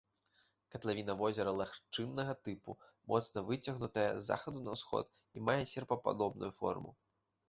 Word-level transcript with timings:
Катлавіна 0.75 1.13
возера 1.17 1.51
лагчыннага 1.57 2.33
тыпу, 2.47 2.71
моцна 3.13 3.43
выцягнутая 3.49 4.05
з 4.15 4.23
захаду 4.31 4.63
на 4.69 4.73
ўсход 4.79 5.05
і 5.37 5.45
мае 5.51 5.59
серпападобную 5.75 6.51
форму. 6.63 6.91